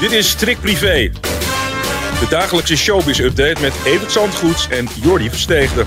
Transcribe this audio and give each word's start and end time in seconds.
Dit 0.00 0.12
is 0.12 0.34
Trick 0.34 0.60
Privé. 0.60 1.10
De 2.20 2.26
dagelijkse 2.28 2.76
showbiz-update 2.76 3.60
met 3.60 3.72
Evert 3.84 4.12
Zandgoeds 4.12 4.68
en 4.68 4.88
Jordi 5.02 5.28
Versteegde. 5.30 5.84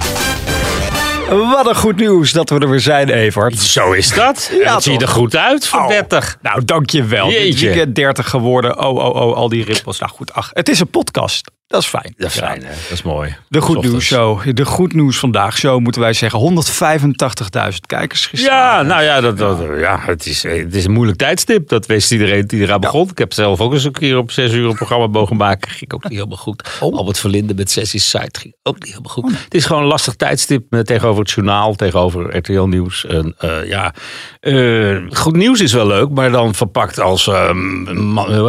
Wat 1.29 1.67
een 1.67 1.75
goed 1.75 1.95
nieuws 1.95 2.31
dat 2.31 2.49
we 2.49 2.59
er 2.59 2.69
weer 2.69 2.79
zijn, 2.79 3.09
Evert. 3.09 3.59
Zo 3.59 3.91
is 3.91 4.13
dat. 4.13 4.49
Ja, 4.51 4.57
Ja, 4.59 4.73
dat 4.73 4.83
zie 4.83 4.91
je 4.91 4.97
toch? 4.99 5.07
er 5.07 5.13
goed 5.13 5.35
uit 5.35 5.67
voor 5.67 5.79
Oh. 5.79 5.87
30. 5.87 6.37
Nou, 6.41 6.65
dankjewel. 6.65 7.27
Dit 7.27 7.37
Jeetje. 7.37 7.67
weekend 7.67 7.95
30 7.95 8.29
geworden. 8.29 8.79
Oh, 8.79 8.95
oh, 8.95 9.15
oh, 9.15 9.35
al 9.35 9.49
die 9.49 9.63
rippels. 9.65 9.99
Nou 9.99 10.11
goed, 10.11 10.33
ach, 10.33 10.49
het 10.53 10.69
is 10.69 10.79
een 10.79 10.89
podcast. 10.89 11.51
Dat 11.73 11.81
is 11.81 11.87
fijn. 11.87 12.13
Dat 12.17 12.29
is 12.29 12.35
Ja. 12.35 12.45
fijn, 12.45 12.61
hè? 12.63 12.69
Dat 12.69 12.91
is 12.91 13.01
mooi. 13.01 13.35
De 13.47 13.61
Goed. 13.61 13.81
Nieuws 13.81 14.05
Show. 14.05 14.55
De 14.55 14.65
Goed 14.65 14.93
Nieuws 14.93 15.19
Vandaag 15.19 15.57
Show 15.57 15.79
moeten 15.79 16.01
wij 16.01 16.13
zeggen. 16.13 16.39
185.000 16.39 17.85
kijkers 17.85 18.25
gisteren. 18.25 18.55
Ja, 18.57 18.81
nou 18.81 19.03
ja, 19.03 19.21
dat, 19.21 19.37
dat, 19.37 19.59
ja 19.79 19.99
het, 20.01 20.25
is, 20.25 20.43
het 20.43 20.75
is 20.75 20.85
een 20.85 20.91
moeilijk 20.91 21.17
tijdstip. 21.17 21.69
Dat 21.69 21.85
wist 21.85 22.11
iedereen 22.11 22.47
die 22.47 22.61
eraan 22.61 22.79
begon. 22.79 23.09
Ik 23.09 23.17
heb 23.17 23.33
zelf 23.33 23.61
ook 23.61 23.73
eens 23.73 23.83
een 23.83 23.91
keer 23.91 24.17
op 24.17 24.31
zes 24.31 24.53
uur 24.53 24.69
een 24.69 24.75
programma 24.75 25.07
mogen 25.07 25.37
maken. 25.37 25.71
Ging 25.71 25.93
ook 25.93 26.03
niet 26.03 26.13
helemaal 26.13 26.37
goed. 26.37 26.77
Oh. 26.79 26.97
Albert 26.97 27.19
Verlinde 27.19 27.53
met 27.53 27.71
Sessies 27.71 28.09
Site 28.09 28.39
ging 28.39 28.55
ook 28.63 28.75
niet 28.75 28.89
helemaal 28.89 29.13
goed. 29.13 29.31
Het 29.43 29.53
is 29.53 29.65
gewoon 29.65 29.81
een 29.81 29.87
lastig 29.87 30.15
tijdstip 30.15 30.63
met, 30.69 30.85
tegenover 30.85 31.21
het 31.21 31.31
journaal, 31.31 31.75
tegenover 31.75 32.37
RTL 32.37 32.61
Nieuws. 32.61 33.05
En, 33.05 33.35
eh, 33.37 33.67
ja, 33.67 33.93
eh, 34.39 34.97
goed 35.09 35.35
nieuws 35.35 35.61
is 35.61 35.73
wel 35.73 35.87
leuk, 35.87 36.09
maar 36.09 36.31
dan 36.31 36.55
verpakt 36.55 36.99
als 36.99 37.27
eh, 37.27 37.51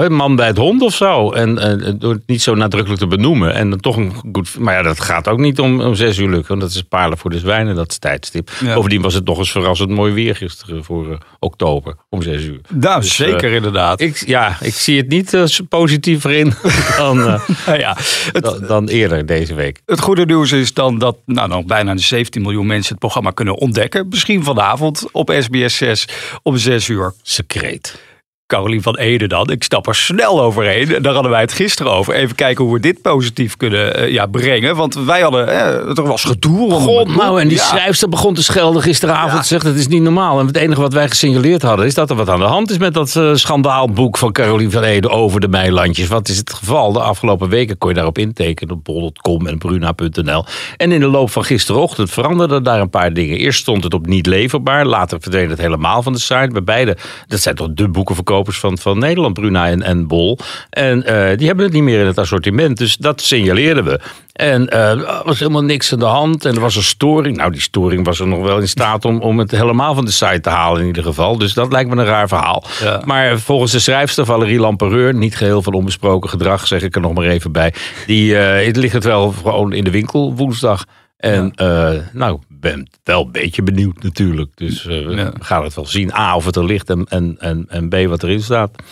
man, 0.08 0.36
bij 0.36 0.46
het 0.46 0.56
hond 0.56 0.82
of 0.82 0.94
zo. 0.94 1.32
En 1.32 1.58
eh, 1.58 1.92
door 1.98 2.12
het 2.12 2.22
niet 2.26 2.42
zo 2.42 2.54
nadrukkelijk 2.54 3.00
te 3.00 3.06
benoemen. 3.16 3.54
En 3.54 3.70
dan 3.70 3.80
toch 3.80 3.96
een 3.96 4.12
goed. 4.14 4.58
Maar 4.58 4.74
ja, 4.74 4.82
dat 4.82 5.00
gaat 5.00 5.28
ook 5.28 5.38
niet 5.38 5.60
om, 5.60 5.80
om 5.80 5.94
zes 5.94 6.18
uur 6.18 6.28
lukken. 6.28 6.48
Want 6.48 6.60
dat 6.60 6.70
is 6.70 6.82
palen 6.82 7.18
voor 7.18 7.30
de 7.30 7.38
zwijnen, 7.38 7.74
dat 7.74 8.00
tijdstip. 8.00 8.50
Ja. 8.60 8.74
Bovendien 8.74 9.02
was 9.02 9.14
het 9.14 9.24
nog 9.24 9.38
eens 9.38 9.50
verrassend 9.50 9.90
mooi 9.90 10.12
weer 10.12 10.36
gisteren 10.36 10.84
voor 10.84 11.12
eh, 11.12 11.18
oktober 11.38 11.96
om 12.10 12.22
zes 12.22 12.44
uur. 12.44 12.60
Nou, 12.68 13.00
Dus, 13.00 13.14
zeker 13.14 13.48
eh, 13.48 13.54
inderdaad. 13.54 14.00
Ik, 14.00 14.26
ja, 14.26 14.56
ik 14.60 14.74
zie 14.74 14.96
het 14.96 15.08
niet 15.08 15.34
eh, 15.34 15.44
positiever 15.68 16.30
in 16.30 16.52
dan, 16.96 17.16
Nou 17.66 17.78
ja, 17.78 17.96
het, 18.32 18.44
dan, 18.44 18.66
dan 18.66 18.88
eerder 18.88 19.26
deze 19.26 19.54
week. 19.54 19.80
het 19.86 20.00
goede 20.00 20.26
nieuws 20.26 20.52
is 20.52 20.74
dan 20.74 20.98
dat 20.98 21.16
nou, 21.26 21.48
nog 21.48 21.64
bijna 21.64 21.96
17 21.96 22.42
miljoen 22.42 22.66
mensen 22.66 22.90
het 22.90 22.98
programma 22.98 23.30
kunnen 23.30 23.56
ontdekken. 23.56 24.08
Misschien 24.08 24.44
vanavond 24.44 25.06
op 25.12 25.34
SBS 25.40 25.76
6 25.76 26.08
om 26.42 26.56
6 26.56 26.88
uur. 26.88 27.14
Secreet. 27.22 28.12
Carolien 28.54 28.82
van 28.82 28.96
Ede 28.96 29.26
dan. 29.26 29.50
Ik 29.50 29.62
stap 29.62 29.86
er 29.86 29.94
snel 29.94 30.42
overheen. 30.42 31.02
Daar 31.02 31.12
hadden 31.12 31.30
wij 31.30 31.40
het 31.40 31.52
gisteren 31.52 31.92
over. 31.92 32.14
Even 32.14 32.34
kijken 32.34 32.64
hoe 32.64 32.72
we 32.72 32.80
dit 32.80 33.02
positief 33.02 33.56
kunnen 33.56 33.94
eh, 33.96 34.12
ja, 34.12 34.26
brengen. 34.26 34.76
Want 34.76 34.94
wij 34.94 35.20
hadden, 35.20 35.48
eh, 35.48 35.98
er 35.98 36.06
was 36.06 36.24
gedoe. 36.24 36.70
God, 36.70 37.16
nou, 37.16 37.40
en 37.40 37.48
die 37.48 37.56
Ja. 37.56 37.64
schrijfster 37.64 38.08
begon 38.08 38.34
te 38.34 38.42
schelden 38.42 38.82
gisteravond. 38.82 39.32
Ja. 39.32 39.42
Zegt, 39.42 39.62
het 39.64 39.76
is 39.76 39.88
niet 39.88 40.02
normaal. 40.02 40.40
En 40.40 40.46
het 40.46 40.56
enige 40.56 40.80
wat 40.80 40.92
wij 40.92 41.08
gesignaleerd 41.08 41.62
hadden, 41.62 41.86
is 41.86 41.94
dat 41.94 42.10
er 42.10 42.16
wat 42.16 42.28
aan 42.28 42.38
de 42.38 42.44
hand 42.44 42.70
is 42.70 42.78
met 42.78 42.94
dat 42.94 43.16
eh, 43.16 43.30
schandaalboek 43.34 44.16
van 44.16 44.32
Carolien 44.32 44.70
van 44.70 44.82
Ede 44.82 45.08
over 45.08 45.40
de 45.40 45.48
Meilandjes. 45.48 46.08
Wat 46.08 46.28
is 46.28 46.36
het 46.36 46.52
geval? 46.52 46.92
De 46.92 47.00
afgelopen 47.00 47.48
weken 47.48 47.78
kon 47.78 47.88
je 47.88 47.94
daarop 47.94 48.18
intekenen 48.18 48.74
op 48.74 48.84
bol.com 48.84 49.46
en 49.46 49.58
bruna.nl. 49.58 50.44
En 50.76 50.92
in 50.92 51.00
de 51.00 51.06
loop 51.08 51.30
van 51.30 51.44
gisterochtend 51.44 52.10
veranderden 52.10 52.62
daar 52.62 52.80
een 52.80 52.90
paar 52.90 53.12
dingen. 53.12 53.38
Eerst 53.38 53.60
stond 53.60 53.84
het 53.84 53.94
op 53.94 54.06
niet 54.06 54.26
leverbaar. 54.26 54.86
Later 54.86 55.20
verdween 55.20 55.50
het 55.50 55.58
helemaal 55.58 56.02
van 56.02 56.12
de 56.12 56.18
site. 56.18 56.48
Bij 56.52 56.64
beide, 56.64 56.96
dat 57.26 57.40
zijn 57.40 57.54
toch 57.54 57.68
de 57.70 57.88
boekenverkopers 57.88 58.43
van, 58.52 58.78
van 58.78 58.98
Nederland, 58.98 59.34
Bruna 59.34 59.66
en, 59.66 59.82
en 59.82 60.06
Bol. 60.06 60.38
En 60.70 61.06
eh, 61.06 61.38
die 61.38 61.46
hebben 61.46 61.64
het 61.64 61.74
niet 61.74 61.82
meer 61.82 62.00
in 62.00 62.06
het 62.06 62.18
assortiment. 62.18 62.76
Dus 62.76 62.96
dat 62.96 63.20
signaleerden 63.20 63.84
we. 63.84 64.00
En 64.32 64.68
eh, 64.68 64.90
er 64.90 65.22
was 65.24 65.38
helemaal 65.38 65.64
niks 65.64 65.92
aan 65.92 65.98
de 65.98 66.04
hand. 66.04 66.44
En 66.44 66.54
er 66.54 66.60
was 66.60 66.76
een 66.76 66.82
storing. 66.82 67.36
Nou, 67.36 67.52
die 67.52 67.60
storing 67.60 68.04
was 68.04 68.20
er 68.20 68.26
nog 68.26 68.42
wel 68.42 68.58
in 68.58 68.68
staat 68.68 69.04
om, 69.04 69.20
om 69.20 69.38
het 69.38 69.50
helemaal 69.50 69.94
van 69.94 70.04
de 70.04 70.10
site 70.10 70.40
te 70.40 70.50
halen 70.50 70.80
in 70.80 70.86
ieder 70.86 71.02
geval. 71.02 71.38
Dus 71.38 71.54
dat 71.54 71.72
lijkt 71.72 71.90
me 71.90 71.96
een 71.96 72.04
raar 72.04 72.28
verhaal. 72.28 72.64
Ja. 72.82 73.02
Maar 73.04 73.38
volgens 73.38 73.72
de 73.72 73.78
schrijfster 73.78 74.24
Valerie 74.24 74.58
Lampereur, 74.58 75.14
niet 75.14 75.36
geheel 75.36 75.62
van 75.62 75.72
onbesproken 75.72 76.30
gedrag, 76.30 76.66
zeg 76.66 76.82
ik 76.82 76.94
er 76.94 77.00
nog 77.00 77.14
maar 77.14 77.26
even 77.26 77.52
bij. 77.52 77.74
Die 78.06 78.38
eh, 78.38 78.66
het 78.66 78.76
ligt 78.76 78.94
het 78.94 79.04
wel 79.04 79.32
gewoon 79.32 79.72
in 79.72 79.84
de 79.84 79.90
winkel 79.90 80.34
woensdag. 80.34 80.84
En 81.24 81.52
eh, 81.54 81.92
nou, 82.12 82.38
ben 82.48 82.88
wel 83.04 83.24
een 83.24 83.32
beetje 83.32 83.62
benieuwd 83.62 84.02
natuurlijk. 84.02 84.50
Dus 84.54 84.86
eh, 84.86 85.00
Ja. 85.00 85.32
we 85.32 85.32
gaan 85.40 85.64
het 85.64 85.74
wel 85.74 85.86
zien. 85.86 86.12
A, 86.12 86.36
of 86.36 86.44
het 86.44 86.56
er 86.56 86.64
ligt 86.64 86.90
en, 86.90 87.04
en, 87.08 87.36
en, 87.38 87.64
en 87.68 87.88
B, 87.88 87.94
wat 88.08 88.22
erin 88.22 88.42
staat. 88.42 88.82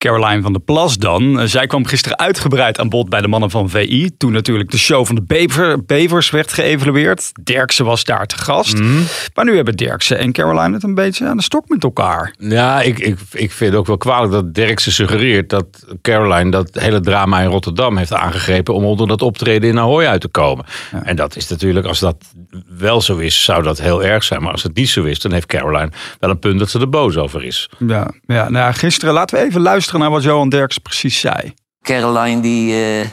Caroline 0.00 0.42
van 0.42 0.52
der 0.52 0.62
Plas 0.62 0.98
dan. 0.98 1.40
Eh, 1.40 1.46
Zij 1.46 1.66
kwam 1.66 1.86
gisteren 1.86 2.18
uitgebreid 2.18 2.78
aan 2.78 2.88
bod 2.88 3.08
bij 3.08 3.20
de 3.20 3.28
mannen 3.28 3.50
van 3.50 3.68
VI. 3.70 4.10
Toen 4.16 4.32
natuurlijk 4.32 4.70
de 4.70 4.78
show 4.78 5.06
van 5.06 5.14
de 5.14 5.22
Bever, 5.22 5.84
Bevers 5.84 6.30
werd 6.30 6.52
geëvalueerd. 6.52 7.32
Derksen 7.44 7.84
was 7.84 8.04
daar 8.04 8.26
te 8.26 8.38
gast. 8.38 8.78
Mhm. 8.78 8.98
Maar 9.34 9.44
nu 9.44 9.56
hebben 9.56 9.76
Derksen 9.76 10.18
en 10.18 10.32
Caroline 10.32 10.74
het 10.74 10.82
een 10.82 10.94
beetje 10.94 11.26
aan 11.26 11.36
de 11.36 11.42
stok 11.42 11.68
met 11.68 11.82
elkaar. 11.82 12.34
Ja, 12.38 12.80
ik, 12.80 12.98
ik, 12.98 13.18
ik 13.32 13.52
vind 13.52 13.70
het 13.70 13.80
ook 13.80 13.86
wel 13.86 13.96
kwalijk 13.96 14.32
dat 14.32 14.54
Derksen 14.54 14.92
suggereert 14.92 15.50
dat 15.50 15.66
Caroline 16.02 16.50
dat 16.50 16.70
hele 16.72 17.00
drama 17.00 17.40
in 17.40 17.48
Rotterdam 17.50 17.96
heeft 17.96 18.12
aangegrepen 18.12 18.74
om 18.74 18.84
onder 18.84 19.08
dat 19.08 19.22
optreden 19.22 19.68
in 19.70 19.78
Ahoy 19.78 20.04
uit 20.04 20.20
te 20.20 20.28
komen. 20.28 20.64
En 21.02 21.16
dat 21.16 21.36
is 21.36 21.48
natuurlijk, 21.48 21.86
als 21.86 21.98
dat 21.98 22.16
wel 22.78 23.00
zo 23.00 23.16
is, 23.16 23.44
zou 23.44 23.62
dat 23.62 23.80
heel 23.80 24.04
erg 24.04 24.24
zijn. 24.24 24.42
Maar 24.42 24.52
als 24.52 24.62
het 24.62 24.76
niet 24.76 24.88
zo 24.88 25.02
is, 25.04 25.18
dan 25.18 25.32
heeft 25.32 25.46
Caroline 25.46 25.90
wel 26.18 26.30
een 26.30 26.38
punt 26.38 26.58
dat 26.58 26.70
ze 26.70 26.80
er 26.80 26.88
boos 26.88 27.16
over 27.16 27.44
is. 27.44 27.68
Ja, 27.86 28.10
ja 28.26 28.48
nou 28.50 28.72
gisteren 28.74 29.14
laten 29.14 29.38
we 29.38 29.44
even 29.44 29.60
luisteren 29.60 29.88
naar 29.98 30.10
wat 30.10 30.22
Johan 30.22 30.48
Derksen 30.48 30.82
precies 30.82 31.20
zei. 31.20 31.54
Caroline 31.82 32.40
die, 32.40 32.74
eh, 32.74 33.06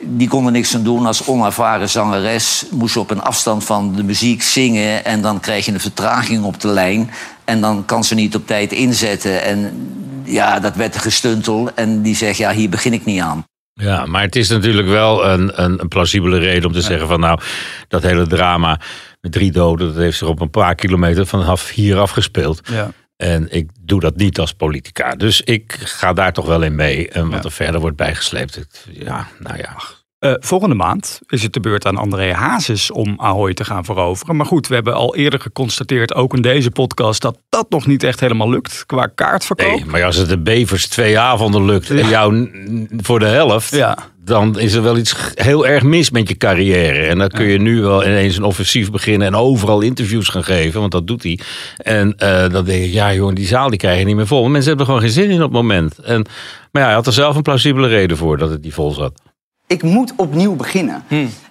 die 0.00 0.28
kon 0.28 0.46
er 0.46 0.52
niks 0.52 0.74
aan 0.74 0.82
doen 0.82 1.06
als 1.06 1.26
onervaren 1.26 1.88
zangeres. 1.88 2.66
Moest 2.70 2.96
op 2.96 3.10
een 3.10 3.22
afstand 3.22 3.64
van 3.64 3.94
de 3.94 4.02
muziek 4.02 4.42
zingen 4.42 5.04
en 5.04 5.22
dan 5.22 5.40
krijg 5.40 5.64
je 5.64 5.72
een 5.72 5.80
vertraging 5.80 6.44
op 6.44 6.60
de 6.60 6.68
lijn. 6.68 7.10
En 7.44 7.60
dan 7.60 7.84
kan 7.84 8.04
ze 8.04 8.14
niet 8.14 8.34
op 8.34 8.46
tijd 8.46 8.72
inzetten. 8.72 9.42
En 9.42 9.90
ja, 10.24 10.60
dat 10.60 10.76
werd 10.76 10.94
een 10.94 11.00
gestuntel. 11.00 11.70
En 11.74 12.02
die 12.02 12.16
zegt, 12.16 12.36
ja, 12.36 12.52
hier 12.52 12.68
begin 12.68 12.92
ik 12.92 13.04
niet 13.04 13.20
aan. 13.20 13.44
Ja, 13.72 14.06
maar 14.06 14.22
het 14.22 14.36
is 14.36 14.48
natuurlijk 14.48 14.88
wel 14.88 15.26
een, 15.26 15.62
een, 15.62 15.80
een 15.80 15.88
plausibele 15.88 16.38
reden 16.38 16.66
om 16.66 16.72
te 16.72 16.80
zeggen 16.80 17.08
van 17.08 17.20
nou, 17.20 17.40
dat 17.88 18.02
hele 18.02 18.26
drama 18.26 18.80
met 19.20 19.32
drie 19.32 19.52
doden, 19.52 19.86
dat 19.86 19.96
heeft 19.96 20.18
zich 20.18 20.28
op 20.28 20.40
een 20.40 20.50
paar 20.50 20.74
kilometer 20.74 21.26
vanaf 21.26 21.70
hier 21.70 21.98
afgespeeld. 21.98 22.60
Ja. 22.72 22.90
En 23.16 23.46
ik 23.50 23.70
doe 23.80 24.00
dat 24.00 24.16
niet 24.16 24.38
als 24.38 24.52
politica. 24.52 25.14
Dus 25.14 25.40
ik 25.40 25.76
ga 25.78 26.12
daar 26.12 26.32
toch 26.32 26.46
wel 26.46 26.62
in 26.62 26.74
mee. 26.74 27.08
En 27.08 27.30
wat 27.30 27.44
er 27.44 27.52
verder 27.52 27.80
wordt 27.80 27.96
bijgesleept. 27.96 28.86
Ja, 28.90 29.28
nou 29.38 29.56
ja. 29.56 29.76
Eh, 30.18 30.34
volgende 30.38 30.74
maand 30.74 31.20
is 31.26 31.42
het 31.42 31.52
de 31.52 31.60
beurt 31.60 31.86
aan 31.86 31.96
André 31.96 32.32
Hazes 32.32 32.90
om 32.90 33.14
Ahoy 33.16 33.54
te 33.54 33.64
gaan 33.64 33.84
veroveren. 33.84 34.36
Maar 34.36 34.46
goed, 34.46 34.66
we 34.66 34.74
hebben 34.74 34.94
al 34.94 35.16
eerder 35.16 35.40
geconstateerd, 35.40 36.14
ook 36.14 36.34
in 36.34 36.42
deze 36.42 36.70
podcast, 36.70 37.22
dat 37.22 37.38
dat 37.48 37.70
nog 37.70 37.86
niet 37.86 38.02
echt 38.02 38.20
helemaal 38.20 38.50
lukt 38.50 38.86
qua 38.86 39.06
kaartverkoop. 39.06 39.76
Nee, 39.76 39.84
maar 39.84 40.04
als 40.04 40.16
het 40.16 40.28
de 40.28 40.38
Bevers 40.38 40.88
twee 40.88 41.18
avonden 41.18 41.64
lukt 41.64 41.90
en 41.90 42.08
jou 42.08 42.50
voor 42.96 43.18
de 43.18 43.26
helft. 43.26 43.70
Ja. 43.70 43.98
Dan 44.26 44.58
is 44.58 44.74
er 44.74 44.82
wel 44.82 44.96
iets 44.96 45.14
heel 45.34 45.66
erg 45.66 45.82
mis 45.82 46.10
met 46.10 46.28
je 46.28 46.36
carrière. 46.36 47.06
En 47.06 47.18
dan 47.18 47.28
kun 47.28 47.46
je 47.46 47.58
nu 47.58 47.80
wel 47.80 48.04
ineens 48.04 48.36
een 48.36 48.42
offensief 48.42 48.90
beginnen. 48.90 49.26
En 49.26 49.34
overal 49.34 49.80
interviews 49.80 50.28
gaan 50.28 50.44
geven. 50.44 50.80
Want 50.80 50.92
dat 50.92 51.06
doet 51.06 51.22
hij. 51.22 51.38
En 51.76 52.16
eh, 52.16 52.50
dan 52.50 52.64
denk 52.64 52.84
ik, 52.84 52.92
ja 52.92 53.14
jongen, 53.14 53.34
die 53.34 53.46
zaal 53.46 53.70
die 53.70 53.78
krijg 53.78 53.98
je 53.98 54.04
niet 54.04 54.16
meer 54.16 54.26
vol. 54.26 54.40
Want 54.40 54.52
mensen 54.52 54.68
hebben 54.68 54.86
er 54.86 54.92
gewoon 54.92 55.08
geen 55.08 55.22
zin 55.22 55.30
in 55.30 55.42
op 55.42 55.52
het 55.52 55.62
moment. 55.62 55.98
En, 55.98 56.26
maar 56.70 56.82
ja, 56.82 56.88
hij 56.88 56.96
had 56.96 57.06
er 57.06 57.12
zelf 57.12 57.36
een 57.36 57.42
plausibele 57.42 57.88
reden 57.88 58.16
voor 58.16 58.38
dat 58.38 58.50
het 58.50 58.62
niet 58.62 58.74
vol 58.74 58.92
zat. 58.92 59.20
ik 59.66 59.82
moet 59.82 60.12
opnieuw 60.16 60.56
beginnen. 60.56 61.04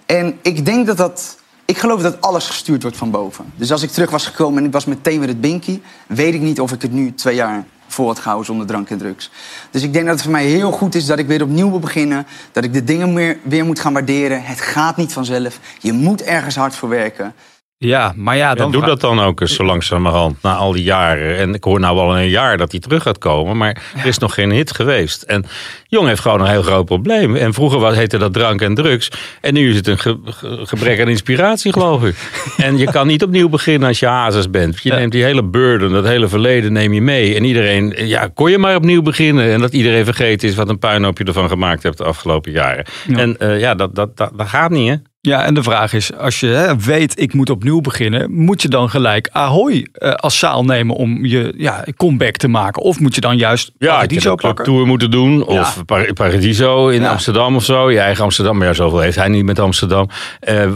En 0.06 0.38
ik 0.41 0.66
denk 0.66 0.85
dat 0.85 0.97
dat. 0.97 1.44
Ik 1.66 1.78
geloof 1.78 2.02
dat 2.02 2.22
alles 2.22 2.47
gestuurd 2.47 2.81
wordt 2.81 2.97
van 2.97 3.12
boven. 3.12 3.46
Dus 3.56 3.72
als 3.72 3.84
ik 3.84 3.90
terug 3.90 4.09
was 4.09 4.25
gekomen 4.25 4.59
en 4.59 4.66
ik 4.66 4.72
was 4.72 4.85
meteen 4.85 5.19
weer 5.19 5.28
het 5.28 5.41
binky, 5.41 5.80
weet 6.08 6.34
ik 6.34 6.41
niet 6.41 6.59
of 6.59 6.72
ik 6.72 6.81
het 6.81 6.91
nu 6.91 7.14
twee 7.14 7.35
jaar 7.35 7.66
vol 7.88 8.07
had 8.07 8.19
gehouden 8.19 8.46
zonder 8.46 8.68
drank 8.68 8.90
en 8.90 8.97
drugs. 8.97 9.31
Dus 9.72 9.84
ik 9.84 9.94
denk 9.94 10.06
dat 10.06 10.13
het 10.13 10.23
voor 10.23 10.31
mij 10.31 10.46
heel 10.46 10.72
goed 10.72 10.96
is 10.96 11.06
dat 11.06 11.19
ik 11.19 11.28
weer 11.28 11.41
opnieuw 11.41 11.69
wil 11.69 11.79
beginnen. 11.79 12.28
Dat 12.51 12.63
ik 12.63 12.73
de 12.73 12.84
dingen 12.84 13.38
weer 13.44 13.66
moet 13.66 13.79
gaan 13.79 13.94
waarderen. 13.94 14.44
Het 14.44 14.62
gaat 14.62 14.97
niet 14.97 15.13
vanzelf. 15.13 15.59
Je 15.79 15.94
moet 15.94 16.22
ergens 16.22 16.56
hard 16.56 16.75
voor 16.75 16.90
werken. 16.90 17.34
Ja, 17.78 18.13
maar 18.16 18.36
ja, 18.38 18.50
Ja, 18.50 18.56
dan 18.56 18.72
doe 18.72 18.81
vra- 18.81 18.90
dat 18.90 19.02
dan 19.02 19.19
ook 19.19 19.41
eens 19.41 19.56
zo 19.56 19.63
langzamerhand 19.63 20.41
na 20.41 20.53
al 20.56 20.72
die 20.72 20.84
jaren. 20.84 21.38
En 21.38 21.53
ik 21.53 21.63
hoor 21.63 21.79
nou 21.79 21.97
al 22.00 22.17
een 22.17 22.29
jaar 22.29 22.58
dat 22.58 22.72
hij 22.72 22.79
terug 22.79 23.03
gaat 23.03 23.17
komen. 23.17 23.58
Maar 23.58 23.82
er 23.97 24.05
is 24.05 24.17
nog 24.17 24.34
geen 24.34 24.52
hit 24.52 24.72
geweest. 24.76 25.22
En 25.22 25.46
Jong 25.88 26.08
heeft 26.08 26.22
gewoon 26.22 26.41
een 26.41 26.47
heel 26.47 26.61
groot 26.61 26.85
probleem. 26.85 27.35
En 27.35 27.53
vroeger 27.53 27.79
was, 27.79 27.96
heette 27.96 28.17
dat 28.17 28.34
drank 28.34 28.61
en 28.61 28.76
drugs. 28.76 29.09
En 29.41 29.53
nu 29.53 29.70
is 29.70 29.76
het 29.76 29.88
een 29.88 29.97
ge- 30.00 30.17
ge- 30.26 30.59
gebrek 30.64 31.00
aan 31.02 31.08
inspiratie, 31.08 31.73
geloof 31.73 32.03
ik. 32.03 32.16
En 32.58 32.78
je 32.78 32.91
kan 32.91 33.08
niet 33.08 33.23
opnieuw 33.23 33.50
beginnen 33.50 33.88
als 33.88 34.00
je 34.00 34.05
hazes 34.08 34.50
bent. 34.50 34.82
Je 34.84 34.90
Ja. 34.90 34.96
neemt 34.96 35.11
die 35.11 35.23
hele 35.23 35.44
burden, 35.44 35.91
dat 35.91 36.05
hele 36.05 36.28
verleden 36.28 36.73
neem 36.73 36.94
je 36.94 37.02
mee. 37.02 37.35
En 37.35 37.44
iedereen, 37.44 37.94
ja, 37.97 38.29
kon 38.34 38.52
je 38.52 38.58
maar 38.58 38.76
opnieuw 38.76 39.02
beginnen. 39.02 39.52
En 39.52 39.59
dat 39.59 39.73
iedereen 39.73 40.05
vergeten 40.05 40.47
is 40.50 40.55
wat 40.55 40.70
een 40.70 40.79
puinhoop 40.79 41.17
je 41.17 41.23
ervan 41.23 41.50
gemaakt 41.50 41.84
hebt 41.84 41.97
de 41.97 42.03
afgelopen 42.03 42.52
jaren. 42.52 42.85
Ja. 43.08 43.17
En 43.17 43.38
eh, 43.40 43.59
ja, 43.59 43.76
dat, 43.76 43.96
dat, 43.96 44.17
dat, 44.17 44.32
dat 44.35 44.47
gaat 44.47 44.72
niet, 44.72 44.90
hè? 44.90 44.96
Ja, 45.26 45.44
en 45.44 45.54
de 45.54 45.64
vraag 45.64 45.94
is, 45.94 46.14
als 46.18 46.40
je 46.40 46.48
hè, 46.48 46.78
weet 46.78 47.22
ik 47.22 47.34
moet 47.34 47.50
opnieuw 47.50 47.82
beginnen, 47.82 48.32
moet 48.32 48.62
je 48.62 48.68
dan 48.68 48.90
gelijk 48.90 49.30
Ahoy 49.32 49.88
eh, 49.94 50.12
als 50.14 50.40
zaal 50.40 50.64
nemen 50.64 50.96
om 50.96 51.26
je 51.26 51.54
ja, 51.58 51.84
comeback 51.98 52.36
te 52.38 52.48
maken? 52.48 52.82
Of 52.82 53.00
moet 53.00 53.16
je 53.16 53.22
dan 53.22 53.38
juist 53.38 53.72
Ja, 53.78 53.94
Paradiso 53.94 54.36
pakken? 54.36 54.66
tour 54.66 54.86
moeten 54.86 55.12
doen. 55.12 55.46
Of 55.46 55.86
Par- 55.86 56.14
Paradiso 56.14 56.88
in 56.90 57.02
Ja. 57.02 57.10
Amsterdam 57.12 57.56
of 57.56 57.64
zo. 57.64 57.92
Je 57.92 58.00
eigen 58.00 58.24
Amsterdam. 58.24 58.58
Maar 58.58 58.68
ja, 58.68 58.74
zoveel 58.74 59.00
heeft 59.00 59.16
hij 59.18 59.28
niet 59.28 59.46
met 59.46 59.60
Amsterdam. 59.60 60.10
Eh, 60.40 60.64
eh, 60.64 60.72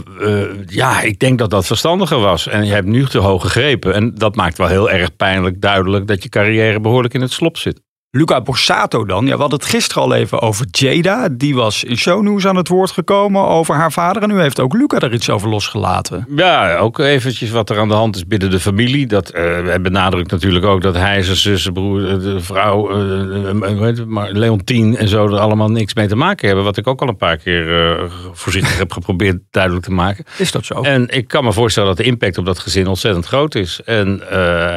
ja, 0.66 1.00
ik 1.00 1.18
denk 1.18 1.38
dat 1.38 1.50
dat 1.50 1.66
verstandiger 1.66 2.18
was. 2.20 2.48
En 2.48 2.64
je 2.64 2.72
hebt 2.72 2.86
nu 2.86 3.04
te 3.06 3.18
hoog 3.18 3.42
gegrepen. 3.42 3.94
En 3.94 4.14
dat 4.14 4.34
maakt 4.36 4.58
wel 4.58 4.66
heel 4.66 4.90
erg 4.90 5.16
pijnlijk 5.16 5.60
duidelijk 5.60 6.06
dat 6.06 6.22
je 6.22 6.28
carrière 6.28 6.80
behoorlijk 6.80 7.14
in 7.14 7.20
het 7.20 7.32
slop 7.32 7.56
zit. 7.56 7.80
Luca 8.12 8.40
Borsato 8.40 9.04
dan. 9.04 9.26
Ja, 9.26 9.34
we 9.34 9.40
hadden 9.40 9.58
het 9.58 9.68
gisteren 9.68 10.02
al 10.02 10.14
even 10.14 10.40
over 10.40 10.66
Jada. 10.70 11.28
Die 11.32 11.54
was 11.54 11.84
in 11.84 11.96
shownews 11.96 12.46
aan 12.46 12.56
het 12.56 12.68
woord 12.68 12.90
gekomen 12.90 13.46
over 13.46 13.74
haar 13.74 13.92
vader. 13.92 14.22
En 14.22 14.28
nu 14.28 14.40
heeft 14.40 14.60
ook 14.60 14.72
Luca 14.72 14.98
er 14.98 15.12
iets 15.12 15.30
over 15.30 15.48
losgelaten. 15.48 16.26
Ja, 16.36 16.76
ook 16.76 16.98
eventjes 16.98 17.50
wat 17.50 17.70
er 17.70 17.78
aan 17.78 17.88
de 17.88 17.94
hand 17.94 18.16
is 18.16 18.26
binnen 18.26 18.50
de 18.50 18.60
familie. 18.60 19.06
Dat 19.06 19.34
uh, 19.34 19.74
benadrukt 19.82 20.30
natuurlijk 20.30 20.64
ook 20.64 20.82
dat 20.82 20.94
hij, 20.94 21.22
zijn 21.22 21.36
zus, 21.36 21.62
zijn 21.62 21.74
broer, 21.74 22.08
eh, 22.08 22.18
de 22.18 22.40
vrouw, 22.40 22.90
uh, 23.12 24.04
maar 24.06 24.32
Leontien 24.32 24.96
en 24.96 25.08
zo 25.08 25.26
er 25.26 25.38
allemaal 25.38 25.70
niks 25.70 25.94
mee 25.94 26.08
te 26.08 26.16
maken 26.16 26.46
hebben. 26.46 26.64
Wat 26.64 26.76
ik 26.76 26.86
ook 26.86 27.00
al 27.00 27.08
een 27.08 27.16
paar 27.16 27.36
keer 27.36 27.92
uh, 28.00 28.10
voorzichtig 28.32 28.78
heb 28.78 28.92
geprobeerd 28.92 29.38
duidelijk 29.50 29.84
te 29.84 29.92
maken. 29.92 30.24
Is 30.38 30.52
dat 30.52 30.64
zo? 30.64 30.80
En 30.80 31.08
ik 31.08 31.28
kan 31.28 31.44
me 31.44 31.52
voorstellen 31.52 31.88
dat 31.88 31.98
de 31.98 32.04
impact 32.04 32.38
op 32.38 32.44
dat 32.44 32.58
gezin 32.58 32.86
ontzettend 32.86 33.26
groot 33.26 33.54
is. 33.54 33.80
En 33.84 34.20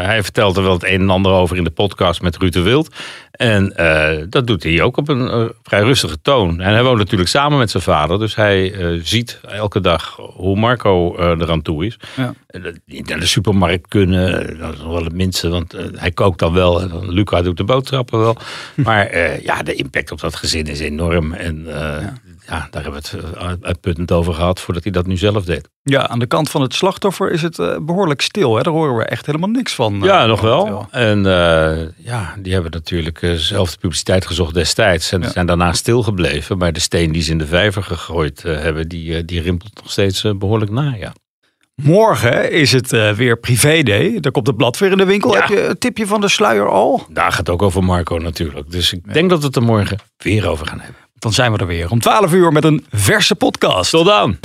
hij 0.06 0.24
vertelt 0.24 0.58
er 0.58 0.64
wel 0.64 0.74
het 0.74 0.84
een 0.84 1.02
en 1.02 1.10
ander 1.10 1.32
over 1.32 1.58
in 1.58 1.64
de 1.64 1.72
podcast 1.72 2.22
met 2.22 2.38
Ruud 2.38 2.54
de 2.54 2.62
Wild. 2.62 2.96
En 3.34 3.74
uh, 3.78 4.26
dat 4.30 4.48
doet 4.48 4.64
hij 4.64 4.82
ook 4.82 4.98
op 4.98 5.10
een 5.10 5.22
uh, 5.22 5.46
vrij 5.64 5.82
rustige 5.82 6.22
toon. 6.22 6.62
En 6.62 6.74
hij 6.74 6.84
woont 6.84 6.98
natuurlijk 6.98 7.30
samen 7.30 7.58
met 7.58 7.72
zijn 7.72 7.84
vader. 7.84 8.20
Dus 8.20 8.36
hij 8.36 8.72
uh, 8.72 9.02
ziet 9.04 9.40
elke 9.48 9.80
dag 9.80 10.16
hoe 10.16 10.58
Marco 10.60 11.18
eraan 11.18 11.62
toe 11.62 11.86
is. 11.86 12.00
Ja. 12.16 12.34
Niet 12.86 13.10
naar 13.10 13.20
de 13.20 13.26
supermarkt 13.26 13.88
kunnen. 13.88 14.58
Dat 14.58 14.74
is 14.74 14.84
wel 14.84 15.04
het 15.04 15.14
minste. 15.14 15.50
Want 15.50 15.76
hij 15.96 16.12
kookt 16.12 16.40
dan 16.40 16.54
wel. 16.54 16.82
En 16.82 17.10
Luca 17.10 17.42
doet 17.42 17.58
de 17.58 17.64
boodschappen 17.64 18.20
wel. 18.20 18.38
maar 18.76 19.18
ja, 19.44 19.64
de 19.64 19.74
impact 19.74 20.12
op 20.12 20.20
dat 20.20 20.36
gezin 20.36 20.66
is 20.66 20.80
enorm. 20.80 21.34
En 21.34 21.66
ja 21.68 22.14
ja, 22.54 22.68
daar 22.72 22.84
hebben 22.84 23.02
we 23.02 23.18
het 23.18 23.64
uitputtend 23.64 24.12
over 24.12 24.34
gehad 24.34 24.60
voordat 24.60 24.84
hij 24.84 24.92
dat 24.92 25.06
nu 25.06 25.18
zelf 25.18 25.46
deed. 25.46 25.70
Ja, 25.84 26.08
aan 26.08 26.20
de 26.20 26.26
kant 26.26 26.50
van 26.50 26.62
het 26.62 26.74
slachtoffer 26.74 27.32
is 27.32 27.42
het 27.42 27.58
uh, 27.58 27.78
behoorlijk 27.82 28.22
stil. 28.22 28.56
Hè? 28.56 28.62
Daar 28.62 28.74
horen 28.74 28.98
we 28.98 29.04
echt 29.04 29.26
helemaal 29.26 29.50
niks 29.50 29.76
van. 29.76 29.96
Uh, 29.96 30.04
ja, 30.04 30.26
nog 30.26 30.42
wel. 30.42 30.88
En 30.92 31.18
uh, 31.18 32.06
ja, 32.06 32.36
die 32.40 32.54
hebben 32.54 32.72
natuurlijk 32.72 33.34
zelf 33.36 33.72
de 33.72 33.78
publiciteit 33.78 34.26
gezocht 34.26 34.54
destijds. 34.54 35.12
En 35.12 35.22
ja. 35.22 35.30
zijn 35.30 35.46
daarna 35.46 35.74
stilgebleven. 35.74 36.58
Maar 36.58 36.74
de 36.74 36.80
steen 36.80 37.12
die 37.12 37.22
ze 37.22 37.32
in 37.32 37.38
de 37.38 37.48
vijver 37.48 37.84
gegooid 37.84 38.42
hebben, 38.44 38.88
die, 38.88 39.26
die 39.26 39.42
rimpelt 39.42 39.76
nog 39.76 39.92
steeds 39.92 40.26
behoorlijk 40.36 40.72
na, 40.72 40.96
ja. 40.96 41.14
Morgen 41.76 42.52
is 42.52 42.72
het 42.72 42.94
uh, 42.94 43.12
weer 43.12 43.38
privé 43.38 43.84
day. 43.84 44.20
Daar 44.20 44.32
komt 44.32 44.48
het 44.48 44.58
blad 44.58 44.78
weer 44.78 44.92
in 44.92 44.98
de 44.98 45.06
winkel. 45.06 45.34
Ja. 45.34 45.40
Heb 45.40 45.50
je 45.50 45.68
een 45.68 45.78
tipje 45.78 46.08
van 46.08 46.22
de 46.22 46.30
sluier 46.30 46.70
al? 46.70 47.06
Daar 47.10 47.30
gaat 47.30 47.38
het 47.38 47.50
ook 47.50 47.62
over 47.62 47.84
Marco 47.84 48.18
natuurlijk. 48.18 48.72
Dus 48.72 48.94
ik 48.94 49.02
ja. 49.06 49.14
denk 49.14 49.30
dat 49.30 49.40
we 49.40 49.46
het 49.46 49.56
er 49.56 49.64
morgen 49.64 49.98
weer 50.18 50.48
over 50.48 50.68
gaan 50.68 50.80
hebben. 50.80 51.03
Dan 51.24 51.34
zijn 51.34 51.52
we 51.52 51.58
er 51.58 51.68
weer 51.68 51.90
om 51.90 52.00
12 52.00 52.34
uur 52.34 52.52
met 52.52 52.64
een 52.64 52.86
verse 52.92 53.36
podcast. 53.36 53.92
Tot 53.92 54.06
dan. 54.06 54.38